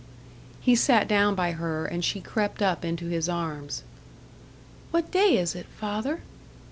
[0.59, 3.83] He sat down by her, and she crept up into his arms.
[4.89, 6.21] "What day is it, father?"